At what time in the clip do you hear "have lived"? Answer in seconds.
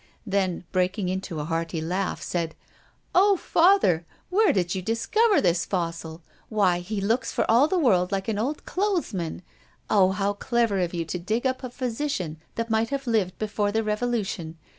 12.89-13.37